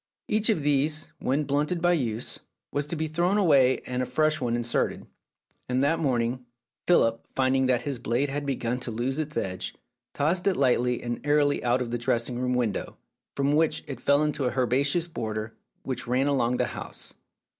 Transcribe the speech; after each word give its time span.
Each 0.27 0.49
of 0.49 0.63
these, 0.63 1.09
when 1.19 1.43
blunted 1.43 1.79
by 1.79 1.93
use, 1.93 2.39
was 2.71 2.87
to 2.87 2.95
be 2.95 3.07
thrown 3.07 3.37
away 3.37 3.81
and 3.85 4.01
a 4.01 4.07
fresh 4.07 4.41
one 4.41 4.55
in 4.55 4.63
292 4.63 5.05
Philip's 5.07 5.17
Safety 5.27 5.51
Razor 5.59 5.59
serted, 5.61 5.67
and 5.69 5.83
that 5.83 5.99
morning, 6.03 6.45
Philip, 6.87 7.27
finding 7.35 7.65
that 7.67 7.83
his 7.83 7.99
blade 7.99 8.29
had 8.29 8.43
begun 8.43 8.79
to 8.79 8.89
lose 8.89 9.19
its 9.19 9.37
edge, 9.37 9.75
tossed 10.15 10.47
it 10.47 10.57
lightly 10.57 11.03
and 11.03 11.23
airily 11.23 11.63
out 11.63 11.83
of 11.83 11.91
his 11.91 11.99
dressing 12.03 12.39
room 12.41 12.55
window, 12.55 12.97
from 13.35 13.53
which 13.53 13.83
it 13.85 14.01
fell 14.01 14.23
into 14.23 14.45
a 14.45 14.57
herbaceous 14.57 15.07
border 15.07 15.53
which 15.83 16.07
ran 16.07 16.25
along 16.25 16.57
the 16.57 16.65
house. 16.65 17.13